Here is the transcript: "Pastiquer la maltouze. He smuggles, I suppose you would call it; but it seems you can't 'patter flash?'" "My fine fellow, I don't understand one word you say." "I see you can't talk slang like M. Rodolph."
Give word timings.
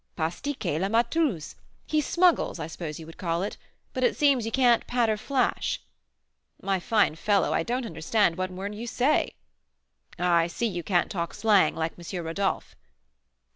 "Pastiquer 0.15 0.79
la 0.79 0.87
maltouze. 0.89 1.53
He 1.85 2.01
smuggles, 2.01 2.57
I 2.59 2.65
suppose 2.65 2.99
you 2.99 3.05
would 3.05 3.19
call 3.19 3.43
it; 3.43 3.57
but 3.93 4.03
it 4.03 4.17
seems 4.17 4.47
you 4.47 4.51
can't 4.51 4.87
'patter 4.87 5.15
flash?'" 5.15 5.79
"My 6.59 6.79
fine 6.79 7.13
fellow, 7.13 7.53
I 7.53 7.61
don't 7.61 7.85
understand 7.85 8.35
one 8.35 8.55
word 8.55 8.73
you 8.73 8.87
say." 8.87 9.35
"I 10.17 10.47
see 10.47 10.65
you 10.65 10.81
can't 10.81 11.11
talk 11.11 11.35
slang 11.35 11.75
like 11.75 11.93
M. 11.99 12.23
Rodolph." 12.25 12.75